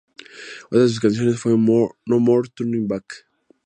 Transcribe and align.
Otra 0.71 0.79
de 0.81 0.89
sus 0.89 0.99
canciones 0.99 1.39
fue 1.39 1.51
""No 1.55 2.19
More 2.19 2.49
Turning 2.55 2.87
Back"". 2.87 3.27